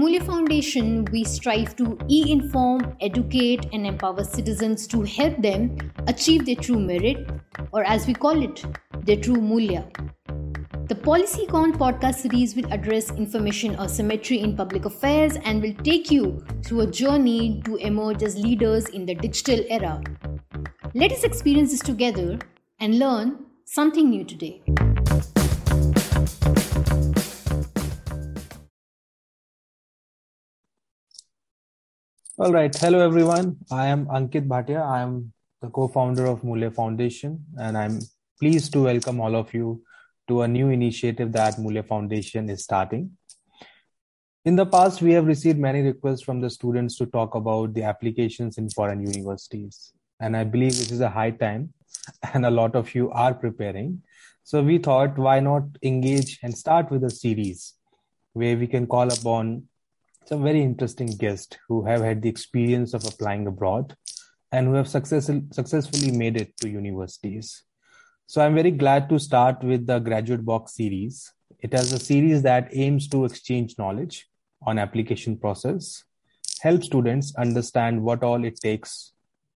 [0.00, 5.76] Mulya Foundation, we strive to e inform, educate, and empower citizens to help them
[6.06, 7.28] achieve their true merit,
[7.72, 8.64] or as we call it,
[9.04, 9.84] their true Mulya.
[10.88, 16.42] The PolicyCon podcast series will address information asymmetry in public affairs and will take you
[16.64, 20.02] through a journey to emerge as leaders in the digital era.
[20.94, 22.38] Let us experience this together
[22.78, 24.62] and learn something new today.
[32.42, 32.74] All right.
[32.74, 33.58] Hello, everyone.
[33.70, 34.80] I am Ankit Bhatia.
[34.80, 35.30] I am
[35.60, 38.00] the co-founder of Mulya Foundation, and I'm
[38.38, 39.82] pleased to welcome all of you
[40.28, 43.10] to a new initiative that Mulya Foundation is starting.
[44.46, 47.82] In the past, we have received many requests from the students to talk about the
[47.82, 49.92] applications in foreign universities.
[50.18, 51.74] And I believe this is a high time,
[52.32, 54.00] and a lot of you are preparing.
[54.44, 57.74] So we thought, why not engage and start with a series
[58.32, 59.64] where we can call upon
[60.30, 63.96] some very interesting guests who have had the experience of applying abroad
[64.52, 67.64] and who have success, successfully made it to universities.
[68.28, 71.32] So I'm very glad to start with the Graduate Box series.
[71.58, 74.28] It is a series that aims to exchange knowledge
[74.64, 76.04] on application process,
[76.60, 79.12] help students understand what all it takes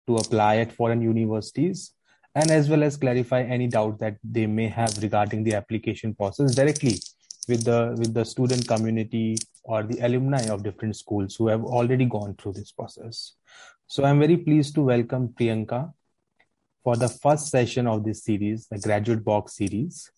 [0.08, 1.92] to apply at foreign universities,
[2.34, 6.56] and as well as clarify any doubt that they may have regarding the application process
[6.56, 6.98] directly
[7.48, 12.06] with the with the student community or the alumni of different schools who have already
[12.06, 13.36] gone through this process.
[13.88, 15.94] So I'm very pleased to welcome Priyanka
[16.84, 20.12] for the first session of this series, the Graduate Box series.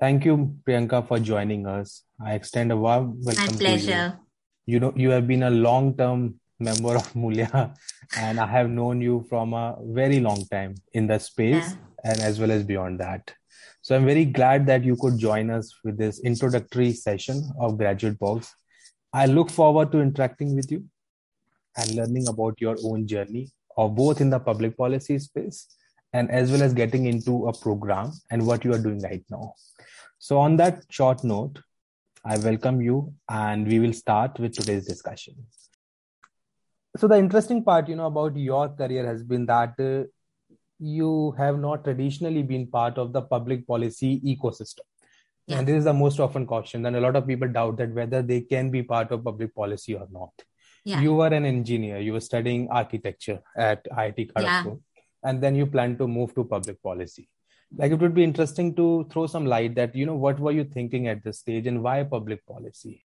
[0.00, 2.02] Thank you, Priyanka, for joining us.
[2.24, 4.18] I extend a warm welcome My pleasure.
[4.66, 4.74] you.
[4.74, 7.74] You know, you have been a long-term member of Mulya,
[8.16, 12.10] and I have known you from a very long time in the space yeah.
[12.10, 13.34] and as well as beyond that.
[13.84, 18.16] So I'm very glad that you could join us with this introductory session of Graduate
[18.16, 18.54] Box.
[19.12, 20.84] I look forward to interacting with you
[21.76, 25.66] and learning about your own journey of both in the public policy space
[26.12, 29.54] and as well as getting into a program and what you are doing right now.
[30.20, 31.58] So on that short note,
[32.24, 35.34] I welcome you and we will start with today's discussion.
[36.96, 40.06] So the interesting part, you know, about your career has been that uh,
[40.82, 44.80] you have not traditionally been part of the public policy ecosystem.
[45.46, 45.58] Yeah.
[45.58, 46.84] And this is the most often question.
[46.86, 49.94] And a lot of people doubt that whether they can be part of public policy
[49.94, 50.32] or not.
[50.84, 51.00] Yeah.
[51.00, 55.30] You were an engineer, you were studying architecture at IIT Kharagpur, yeah.
[55.30, 57.28] and then you plan to move to public policy.
[57.76, 60.64] Like it would be interesting to throw some light that, you know, what were you
[60.64, 63.04] thinking at this stage and why public policy?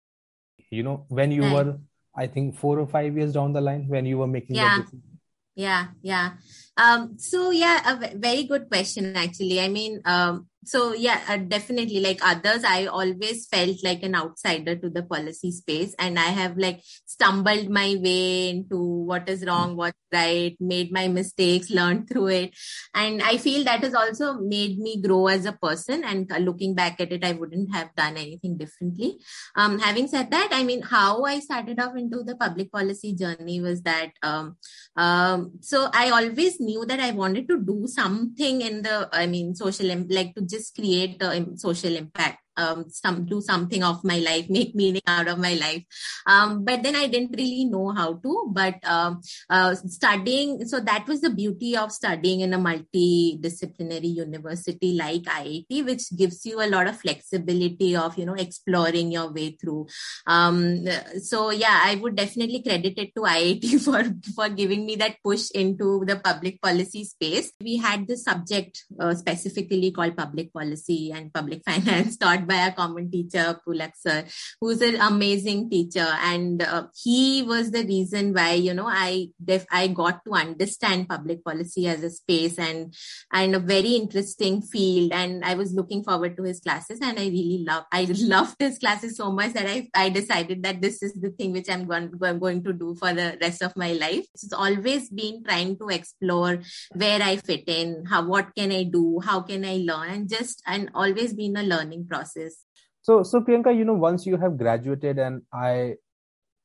[0.70, 1.66] You know, when you right.
[1.66, 1.78] were,
[2.16, 4.78] I think, four or five years down the line, when you were making yeah.
[4.78, 5.15] decision
[5.56, 6.32] yeah yeah.
[6.78, 9.60] Um so yeah a very good question actually.
[9.62, 14.76] I mean um so yeah uh, definitely like others i always felt like an outsider
[14.76, 19.76] to the policy space and i have like stumbled my way into what is wrong
[19.76, 22.54] what's right made my mistakes learned through it.
[22.94, 26.76] And i feel that has also made me grow as a person and uh, looking
[26.76, 29.18] back at it i wouldn't have done anything differently.
[29.56, 33.62] Um having said that i mean how i started off into the public policy journey
[33.62, 34.58] was that um
[34.96, 39.54] um so i always knew that i wanted to do something in the i mean
[39.56, 44.50] social like to just create the social impact um, some do something of my life,
[44.50, 45.84] make meaning out of my life.
[46.26, 48.52] Um, but then I didn't really know how to.
[48.52, 54.94] But um, uh, studying, so that was the beauty of studying in a multidisciplinary university
[54.94, 59.52] like IIT, which gives you a lot of flexibility of you know exploring your way
[59.52, 59.88] through.
[60.28, 60.86] Um,
[61.22, 65.52] so yeah, I would definitely credit it to IIT for for giving me that push
[65.52, 67.52] into the public policy space.
[67.62, 72.72] We had the subject uh, specifically called public policy and public finance taught by a
[72.72, 74.26] common teacher, Pulak sir,
[74.60, 76.08] who's an amazing teacher.
[76.22, 81.10] And uh, he was the reason why, you know, I, def- I got to understand
[81.10, 82.94] public policy as a space and,
[83.32, 85.12] and a very interesting field.
[85.14, 88.80] And I was looking forward to his classes and I really love, I loved his
[88.80, 92.12] classes so much that I, I decided that this is the thing which I'm going,
[92.40, 94.26] going to do for the rest of my life.
[94.34, 96.60] It's always been trying to explore
[96.94, 100.62] where I fit in, how, what can I do, how can I learn and just,
[100.66, 102.66] and always been a learning process process
[103.02, 105.96] so so priyanka you know once you have graduated and i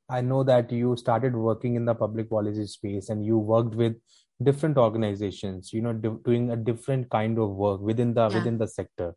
[0.09, 3.97] i know that you started working in the public policy space and you worked with
[4.43, 8.37] different organizations you know do, doing a different kind of work within the yeah.
[8.39, 9.15] within the sector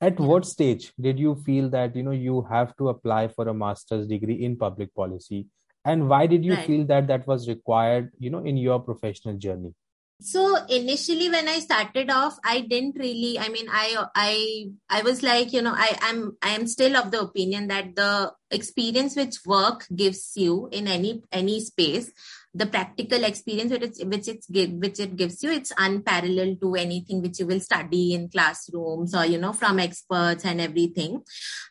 [0.00, 0.26] at yeah.
[0.26, 4.06] what stage did you feel that you know you have to apply for a master's
[4.06, 5.46] degree in public policy
[5.84, 6.66] and why did you right.
[6.66, 9.72] feel that that was required you know in your professional journey
[10.20, 15.22] so initially when i started off i didn't really i mean i i i was
[15.22, 19.36] like you know i am i am still of the opinion that the experience which
[19.46, 22.10] work gives you in any any space
[22.58, 27.22] the practical experience which it, which it's which it gives you it's unparalleled to anything
[27.22, 31.22] which you will study in classrooms or you know from experts and everything.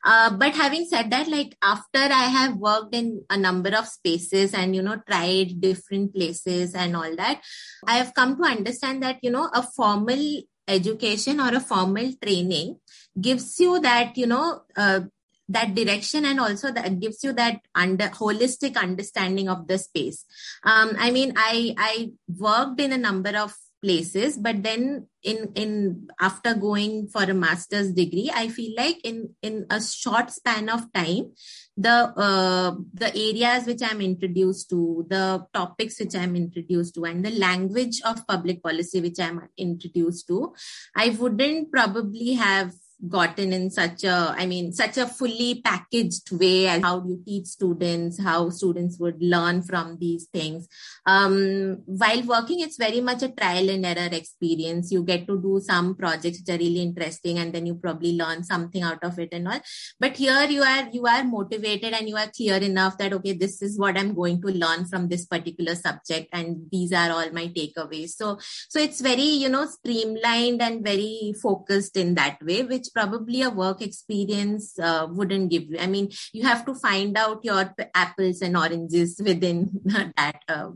[0.03, 4.53] Uh, but having said that like after i have worked in a number of spaces
[4.53, 7.41] and you know tried different places and all that
[7.85, 10.23] i have come to understand that you know a formal
[10.67, 12.77] education or a formal training
[13.19, 15.01] gives you that you know uh,
[15.49, 20.25] that direction and also that gives you that under holistic understanding of the space.
[20.63, 26.07] Um, i mean i i worked in a number of places but then in in
[26.19, 30.91] after going for a master's degree i feel like in in a short span of
[30.93, 31.31] time
[31.77, 37.23] the uh, the areas which i'm introduced to the topics which i'm introduced to and
[37.23, 40.53] the language of public policy which i'm introduced to
[40.95, 42.73] i wouldn't probably have
[43.07, 47.45] gotten in such a i mean such a fully packaged way and how you teach
[47.45, 50.67] students how students would learn from these things.
[51.05, 54.91] Um, while working it's very much a trial and error experience.
[54.91, 58.43] You get to do some projects which are really interesting and then you probably learn
[58.43, 59.59] something out of it and all.
[59.99, 63.61] But here you are you are motivated and you are clear enough that okay this
[63.61, 67.47] is what i'm going to learn from this particular subject and these are all my
[67.47, 68.09] takeaways.
[68.09, 68.37] So
[68.69, 73.41] so it's very you know streamlined and very focused in that way which which probably
[73.41, 75.77] a work experience uh, wouldn't give you.
[75.79, 80.41] I mean, you have to find out your apples and oranges within that.
[80.47, 80.71] Uh,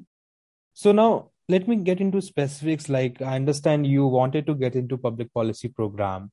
[0.73, 2.89] so now let me get into specifics.
[2.89, 6.31] Like I understand you wanted to get into public policy program.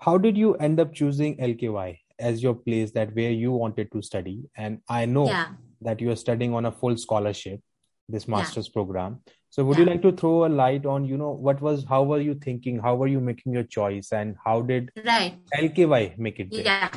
[0.00, 4.02] How did you end up choosing LKY as your place that where you wanted to
[4.02, 4.44] study?
[4.56, 5.48] And I know yeah.
[5.82, 7.60] that you are studying on a full scholarship,
[8.08, 8.72] this master's yeah.
[8.72, 9.20] program
[9.54, 9.84] so would yeah.
[9.84, 12.78] you like to throw a light on you know what was how were you thinking
[12.86, 16.64] how were you making your choice and how did right lky make it there?
[16.70, 16.88] yeah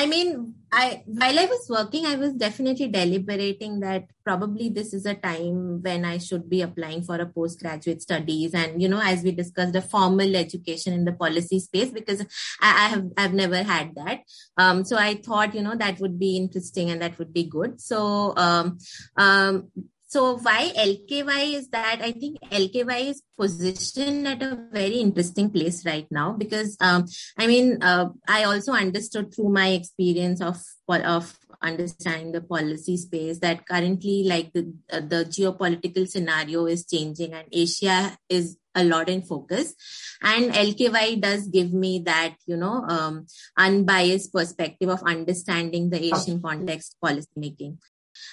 [0.00, 5.04] I mean, I while I was working, I was definitely deliberating that probably this is
[5.04, 9.22] a time when I should be applying for a postgraduate studies, and you know, as
[9.22, 12.22] we discussed, a formal education in the policy space because
[12.62, 14.20] I, I have I've never had that.
[14.56, 17.78] Um, so I thought, you know, that would be interesting and that would be good.
[17.78, 18.78] So um,
[19.18, 19.68] um,
[20.10, 22.00] so why LKY is that?
[22.02, 27.06] I think LKY is positioned at a very interesting place right now because um,
[27.38, 33.38] I mean uh, I also understood through my experience of of understanding the policy space
[33.38, 39.08] that currently like the uh, the geopolitical scenario is changing and Asia is a lot
[39.08, 39.74] in focus.
[40.22, 46.42] And lky does give me that you know um, unbiased perspective of understanding the asian
[46.42, 47.78] context policy making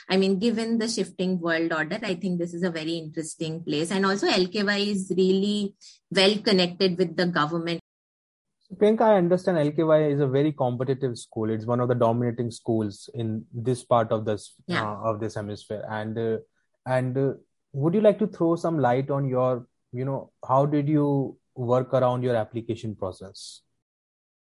[0.10, 3.92] I mean, given the shifting world order, I think this is a very interesting place.
[3.92, 5.76] And also, LKY is really
[6.12, 7.80] well connected with the government.
[8.60, 11.50] So, Priyanka, I understand LKY is a very competitive school.
[11.50, 14.84] It's one of the dominating schools in this part of this yeah.
[14.84, 15.86] uh, of this hemisphere.
[15.90, 16.38] And uh,
[16.86, 17.34] and uh,
[17.74, 21.94] would you like to throw some light on your, you know, how did you work
[21.94, 23.62] around your application process?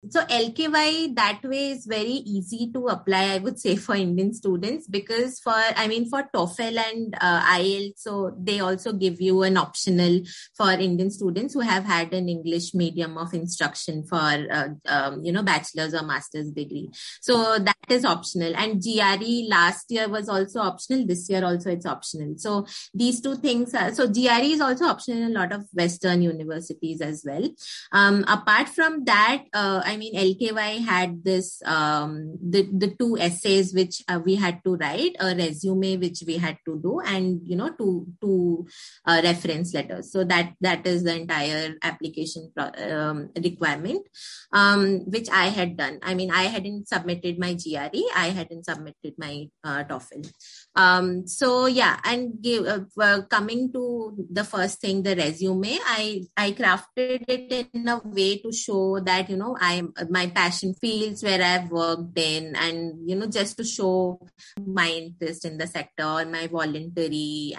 [0.10, 4.88] So lky that way is very easy to apply i would say for indian students
[4.88, 9.58] because for i mean for toefl and uh, ielts so they also give you an
[9.58, 10.22] optional
[10.56, 14.18] for indian students who have had an english medium of instruction for
[14.52, 16.90] uh, um, you know bachelor's or master's degree.
[17.22, 18.56] So that is optional.
[18.56, 21.06] And gre last year was also optional.
[21.06, 22.38] This year also it's optional.
[22.38, 26.22] So these two things are so gre is also optional in a lot of western
[26.22, 27.50] universities as well.
[27.92, 33.74] Um, apart from that uh, I mean, LKY had this um, the the two essays
[33.74, 37.56] which uh, we had to write, a resume which we had to do, and you
[37.56, 38.68] know two two
[39.06, 40.12] uh, reference letters.
[40.12, 44.06] So that that is the entire application um, requirement,
[44.52, 46.00] um, which I had done.
[46.02, 50.32] I mean, I hadn't submitted my GRE, I hadn't submitted my uh, TOEFL.
[50.76, 56.52] Um, so yeah, and give, uh, coming to the first thing, the resume, I I
[56.52, 61.42] crafted it in a way to show that you know I my passion fields where
[61.42, 64.20] I've worked in, and you know, just to show
[64.60, 67.54] my interest in the sector, my voluntary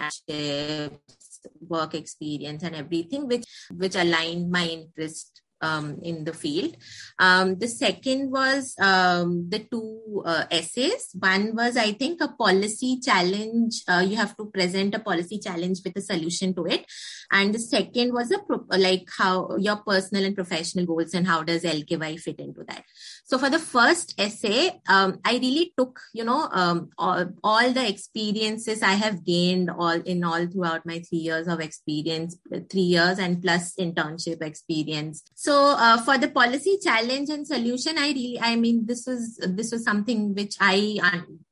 [1.61, 6.75] work experience and everything, which which aligned my interest um, in the field.
[7.19, 11.09] Um, the second was um, the two uh, essays.
[11.17, 13.83] One was, I think, a policy challenge.
[13.87, 16.85] Uh, you have to present a policy challenge with a solution to it.
[17.31, 21.43] And the second was a pro- like how your personal and professional goals and how
[21.43, 22.83] does LKY fit into that.
[23.25, 27.85] So for the first essay, um, I really took, you know, um, all, all, the
[27.87, 32.37] experiences I have gained all in all throughout my three years of experience,
[32.71, 35.23] three years and plus internship experience.
[35.35, 39.71] So uh, for the policy challenge and solution, I really, I mean, this was this
[39.71, 40.99] was something which I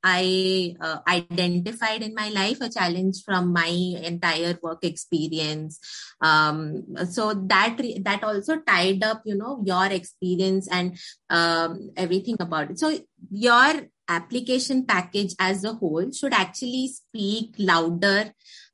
[0.03, 5.79] I uh, identified in my life, a challenge from my entire work experience.
[6.21, 10.97] Um, so that that also tied up, you know, your experience and
[11.29, 12.79] um, everything about it.
[12.79, 12.97] So
[13.31, 18.31] your application package as a whole should actually speak louder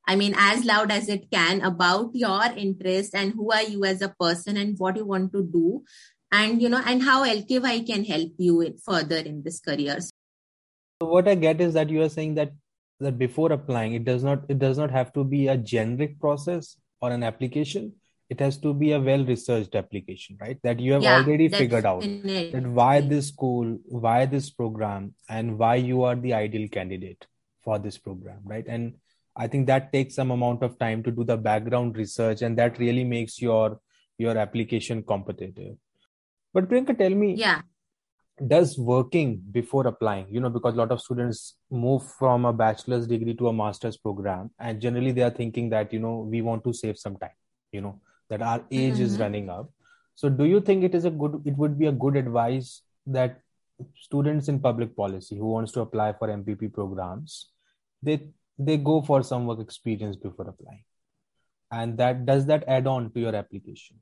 [0.08, 4.02] I mean, as loud as it can about your interest and who are you as
[4.02, 5.84] a person and what you want to do,
[6.32, 10.00] and you know, and how LKY can help you further in this career.
[11.02, 12.52] So what I get is that you are saying that
[13.00, 16.78] that before applying, it does not it does not have to be a generic process
[17.02, 17.94] or an application.
[18.30, 20.58] It has to be a well researched application right?
[20.64, 25.58] That you have yeah, already figured out that why this school why this program and
[25.58, 27.28] why you are the ideal candidate
[27.64, 28.66] for this program right?
[28.68, 28.94] And
[29.36, 32.78] i think that takes some amount of time to do the background research and that
[32.80, 33.80] really makes your
[34.22, 35.76] your application competitive.
[36.54, 37.62] But priyanka tell me yeah.
[38.54, 41.44] does working before applying you know because a lot of students
[41.84, 45.94] move from a bachelor's degree to a master's program and generally they are thinking that
[45.94, 47.38] you know we want to save some time
[47.78, 47.94] you know
[48.30, 49.04] that our age mm-hmm.
[49.04, 49.70] is running up.
[50.16, 53.40] So do you think it is a good it would be a good advice that
[54.00, 57.50] students in public policy who wants to apply for mpp programs
[58.04, 58.18] they
[58.58, 60.84] they go for some work experience before applying.
[61.72, 63.98] And that does that add on to your application?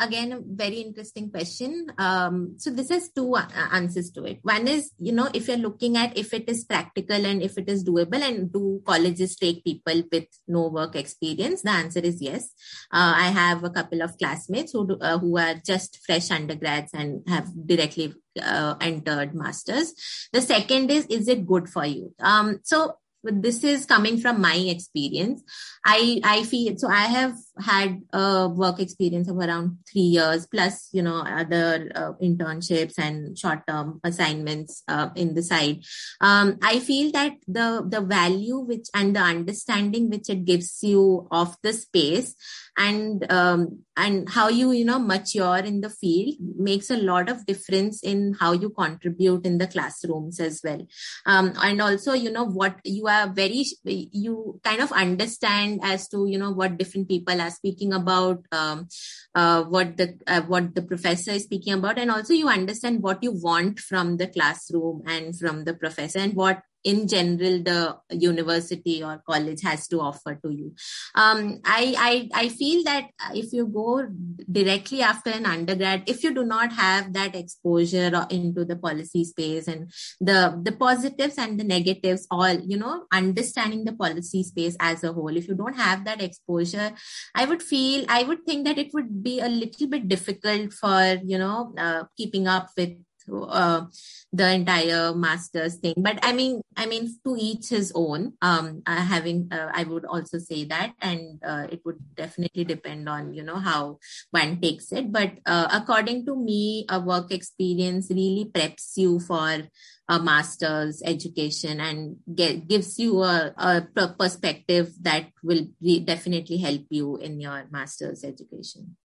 [0.00, 1.88] Again a very interesting question.
[1.98, 4.38] Um, so this has two uh, answers to it.
[4.42, 7.68] One is you know if you're looking at if it is practical and if it
[7.68, 11.62] is doable and do colleges take people with no work experience?
[11.62, 12.50] The answer is yes.
[12.92, 16.94] Uh, i have a couple of classmates who do, uh, who are just fresh undergrads
[16.94, 19.94] and have directly uh, entered masters.
[20.32, 22.14] The second is is it good for you?
[22.20, 25.42] Um, so this is coming from my experience.
[25.84, 30.88] I i feel so i have had a work experience of around 3 years plus
[30.92, 35.84] you know other uh, internships and short term assignments uh, in the side.
[36.20, 41.26] Um, i feel that the the value which and the understanding which it gives you
[41.30, 42.34] of the space
[42.78, 47.44] and um, and how you you know mature in the field makes a lot of
[47.44, 50.86] difference in how you contribute in the classrooms as well.
[51.26, 56.26] Um, and also you know what you are very you kind of understand as to
[56.28, 58.86] you know what different people are speaking about um,
[59.34, 61.98] uh, what the uh, what the professor is speaking about.
[61.98, 66.34] And also you understand what you want from the classroom and from the professor and
[66.34, 67.80] what in general the
[68.28, 70.68] university or college has to offer to you.
[71.14, 74.06] Um, I, I i feel that if you go
[74.50, 79.68] directly after an undergrad if you do not have that exposure into the policy space
[79.68, 79.90] and
[80.20, 85.12] the the positives and the negatives all you know understanding the policy space as a
[85.12, 86.92] whole if you don't have that exposure
[87.34, 91.18] i would feel i would think that it would be a little bit difficult for
[91.24, 92.96] you know uh, keeping up with
[93.32, 93.86] uh,
[94.32, 95.94] the entire masters thing.
[95.96, 98.34] But i mean i mean to each his own.
[98.42, 100.92] Um uh, having uh, i would also say that.
[101.00, 103.98] And uh, it would definitely depend on you know how
[104.30, 105.12] one takes it.
[105.12, 109.68] But uh, according to me a work experience really preps you for
[110.08, 115.68] a master's education and get, gives you a, a perspective that will
[116.04, 118.96] definitely help you in your master's education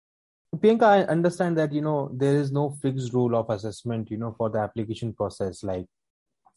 [0.63, 4.34] Priyanka, I understand that you know there is no fixed rule of assessment, you know,
[4.38, 5.62] for the application process.
[5.62, 5.86] Like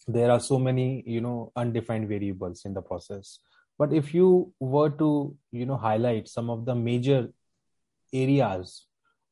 [0.06, 3.40] there are so many, you know, undefined variables in the process.
[3.78, 7.32] But if you were to, you know, highlight some of the major
[8.12, 8.86] areas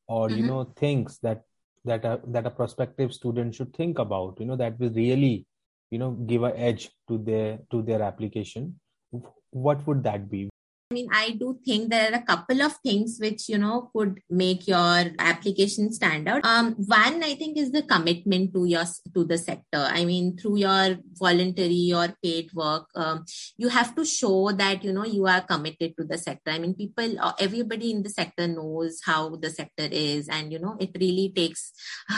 [0.07, 0.37] or mm-hmm.
[0.39, 1.43] you know things that
[1.85, 5.45] that a, that a prospective student should think about, you know, that will really,
[5.89, 8.77] you know, give an edge to their to their application,
[9.51, 10.49] what would that be?
[10.91, 14.19] I mean, I do think there are a couple of things which, you know, could
[14.29, 16.45] make your application stand out.
[16.45, 18.83] Um, one, I think is the commitment to your,
[19.15, 19.79] to the sector.
[19.79, 23.25] I mean, through your voluntary or paid work, um,
[23.57, 26.51] you have to show that, you know, you are committed to the sector.
[26.51, 30.59] I mean, people, uh, everybody in the sector knows how the sector is and, you
[30.59, 31.71] know, it really takes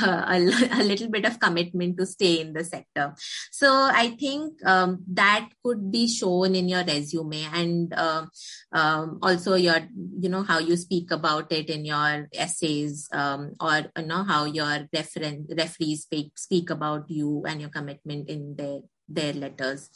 [0.04, 3.16] uh, a, a, little bit of commitment to stay in the sector.
[3.50, 8.26] So I think, um, that could be shown in your resume and, uh,
[8.72, 9.88] um, also your
[10.20, 14.46] you know how you speak about it in your essays um, or you know how
[14.46, 19.90] your reference referees speak speak about you and your commitment in their their letters.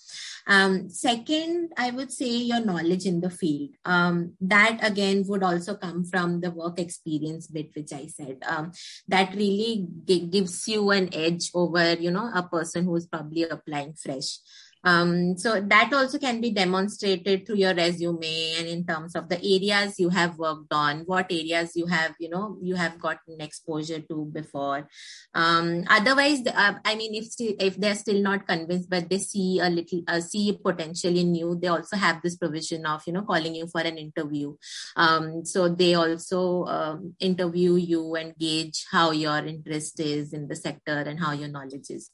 [0.48, 3.76] Um, second, I would say your knowledge in the field.
[3.86, 8.38] Um, that again would also come from the work experience bit, which I said.
[8.48, 8.72] Um,
[9.08, 13.44] that really g- gives you an edge over, you know, a person who is probably
[13.44, 14.40] applying fresh.
[14.84, 19.38] Um, so that also can be demonstrated through your resume and in terms of the
[19.38, 24.00] areas you have worked on, what areas you have, you know, you have gotten exposure
[24.00, 24.88] to before.
[25.36, 29.70] Um, otherwise, uh, I mean, if if they're still not convinced, but they see a
[29.70, 33.56] little, uh, see potential in you, they also have this provision of, you know, calling
[33.56, 34.56] you for an interview.
[34.96, 40.56] Um, so they also um, interview you and gauge how your interest is in the
[40.56, 42.10] sector and how your knowledge is.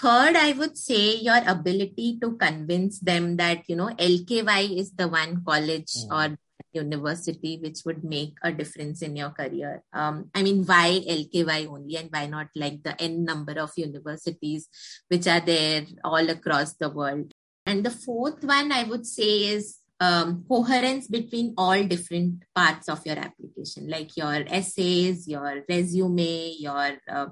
[0.00, 5.08] Third, I would say your ability to convince them that, you know, LKY is the
[5.08, 6.14] one college mm.
[6.14, 6.38] or
[6.72, 9.82] university which would make a difference in your career.
[9.92, 14.68] Um, I mean, why LKY only and why not like the N number of universities
[15.08, 17.32] which are there all across the world?
[17.66, 23.04] And the fourth one I would say is um, coherence between all different parts of
[23.04, 27.26] your application, like your essays, your resume, your uh,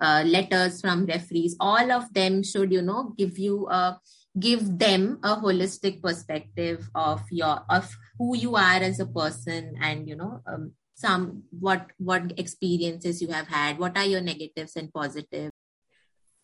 [0.00, 1.56] uh, letters from referees.
[1.60, 4.00] All of them should, you know, give you a
[4.38, 10.06] give them a holistic perspective of your of who you are as a person and
[10.06, 14.92] you know um, some what what experiences you have had what are your negatives and
[14.92, 15.55] positives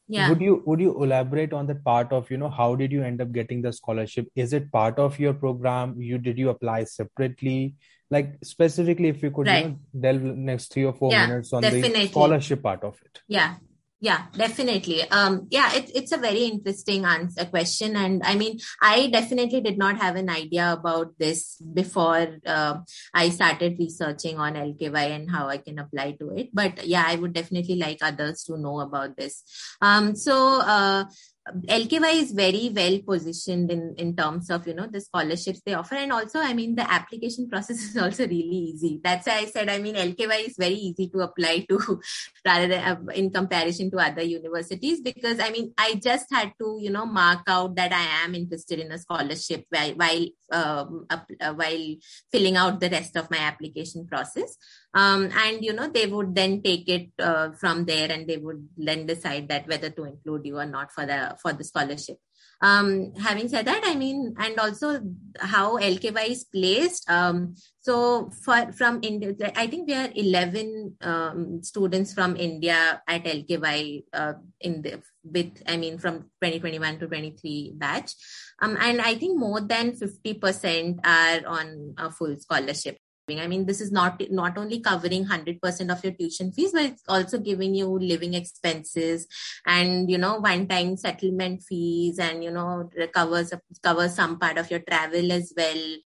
[0.09, 0.29] yeah.
[0.29, 3.21] Would you would you elaborate on that part of you know how did you end
[3.21, 4.29] up getting the scholarship?
[4.35, 6.01] Is it part of your program?
[6.01, 7.77] You did you apply separately?
[8.11, 9.65] Like specifically if you could right.
[9.65, 12.07] you know, delve next three or four yeah, minutes on definitely.
[12.07, 13.23] the scholarship part of it.
[13.27, 13.55] Yeah
[14.03, 15.03] yeah definitely.
[15.15, 17.95] Um yeah it, it's a very interesting answer question.
[17.95, 22.79] And i mean i definitely did not have an idea about this before uh,
[23.15, 26.51] i started researching on lky and how i can apply to it.
[26.53, 29.45] But yeah i would definitely like others to know about this.
[29.81, 31.05] Um so uh,
[31.49, 35.97] LKY is very well positioned in, in terms of, you know, the scholarships they offer.
[35.97, 39.01] And also, I mean, the application process is also really easy.
[39.03, 42.01] That's why I said, I mean, LKY is very easy to apply to
[42.47, 46.79] rather than uh, in comparison to other universities because, I mean, I just had to,
[46.81, 51.55] you know, mark out that I am interested in a scholarship while, while, um, uh,
[51.55, 51.95] while
[52.31, 54.57] filling out the rest of my application process
[54.95, 58.69] um, and you know they would then take it uh, from there and they would
[58.77, 62.19] then decide that whether to include you or not for the for the scholarship.
[62.63, 65.01] Um, having said that i mean and also
[65.41, 71.59] how lky is placed um, so for from india i think we are 11 um,
[71.65, 77.73] students from india at lky uh, in the with i mean from 2021 to 23
[77.75, 78.15] batch.
[78.63, 83.81] Um, and i think more than 50% are on a full scholarship I mean, this
[83.81, 87.75] is not not only covering hundred percent of your tuition fees, but it's also giving
[87.75, 89.27] you living expenses
[89.67, 94.81] and you know one-time settlement fees, and you know covers covers some part of your
[94.81, 95.97] travel as well.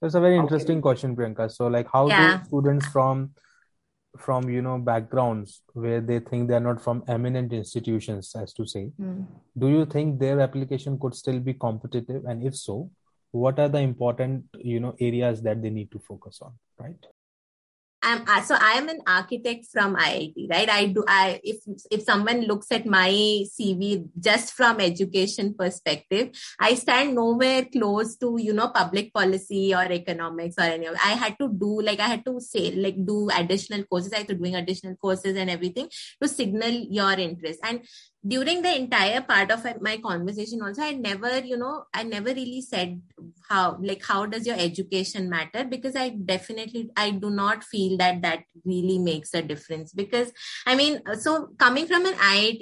[0.00, 0.82] That's a very interesting okay.
[0.82, 1.50] question, Priyanka.
[1.50, 2.38] So, like, how yeah.
[2.38, 3.30] do students from
[4.18, 8.90] from you know backgrounds where they think they're not from eminent institutions, as to say,
[9.00, 9.26] mm.
[9.58, 12.24] do you think their application could still be competitive?
[12.24, 12.90] And if so,
[13.32, 17.06] what are the important you know areas that they need to focus on right
[18.02, 20.68] I'm so I am an architect from IIT, right?
[20.68, 21.04] I do.
[21.06, 23.08] I if if someone looks at my
[23.46, 29.84] CV just from education perspective, I stand nowhere close to you know public policy or
[29.84, 30.86] economics or any.
[30.86, 34.12] Of, I had to do like I had to say like do additional courses.
[34.12, 35.88] I had to doing additional courses and everything
[36.20, 37.60] to signal your interest.
[37.62, 37.86] And
[38.26, 42.60] during the entire part of my conversation also i never you know i never really
[42.60, 43.00] said
[43.48, 45.64] how like how does your education matter?
[45.64, 49.92] Because i definitely i do not feel that that really makes a difference.
[49.92, 50.32] Because
[50.66, 52.60] i mean so coming from an iit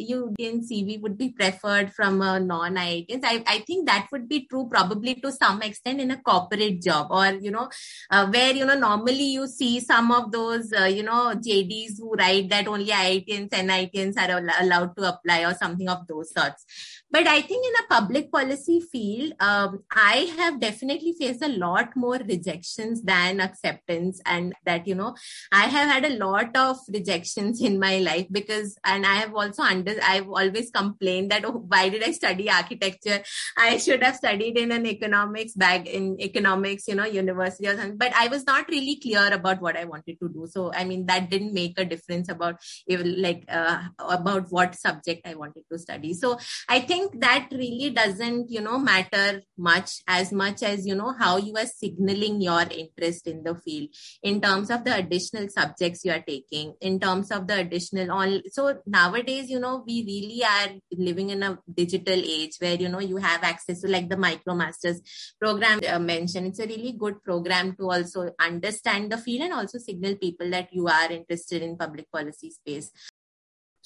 [0.71, 4.69] cv would be preferred from a non iit I, I think that would be true
[4.71, 7.69] probably to some extent in a corporate job or you know
[8.11, 12.15] uh, where you know normally you see some of those uh, you know jd's who
[12.15, 17.00] write that only iitns and itns are allowed to apply something of those sorts.
[17.11, 21.97] But I think in a public policy field, um, I have definitely faced a lot
[21.97, 24.21] more rejections than acceptance.
[24.25, 25.17] And that, you know,
[25.51, 29.63] I have had a lot of rejections in my life because, and I have also
[29.63, 33.23] under, I've always complained that, oh, why did I study architecture?
[33.57, 37.97] I should have studied in an economics bag in economics, you know, university or something.
[37.97, 40.47] But I was not really clear about what I wanted to do.
[40.49, 45.27] So, I mean, that didn't make a difference about, even like, uh, about what subject
[45.27, 46.15] I wanted to study.
[46.15, 50.95] So I think think that really doesn't, you know, matter much as much as, you
[50.95, 53.89] know, how you are signaling your interest in the field
[54.23, 58.41] in terms of the additional subjects you are taking, in terms of the additional all.
[58.51, 63.01] So nowadays, you know, we really are living in a digital age where, you know,
[63.01, 65.01] you have access to like the MicroMasters
[65.41, 66.49] program uh, mentioned.
[66.49, 70.69] It's a really good program to also understand the field and also signal people that
[70.73, 72.91] you are interested in public policy space.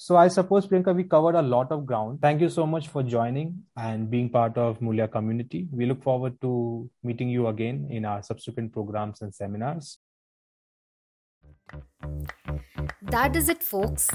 [0.05, 2.21] So I suppose, Priyanka, we covered a lot of ground.
[2.21, 5.67] Thank you so much for joining and being part of Mulya community.
[5.71, 9.97] We look forward to meeting you again in our subsequent programs and seminars.
[13.01, 14.07] That is it, folks.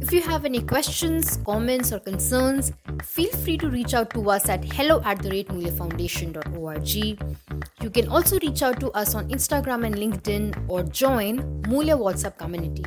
[0.00, 4.48] If you have any questions, comments, or concerns, feel free to reach out to us
[4.48, 5.50] at hello at the rate.
[7.82, 12.38] You can also reach out to us on Instagram and LinkedIn or join Mulya WhatsApp
[12.38, 12.86] community.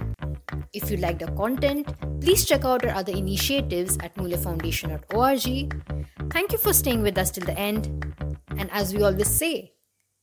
[0.73, 1.87] If you like the content,
[2.21, 5.83] please check out our other initiatives at mulyafoundation.org.
[6.31, 8.15] Thank you for staying with us till the end.
[8.57, 9.73] And as we always say,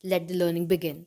[0.03, 1.05] let the learning begin.